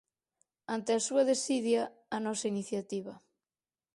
Ante 0.75 0.91
a 0.95 1.01
súa 1.07 1.23
desidia, 1.31 1.83
a 2.15 2.17
nosa 2.25 2.49
iniciativa. 2.53 3.13